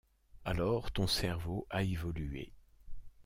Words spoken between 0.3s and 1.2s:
Alors ton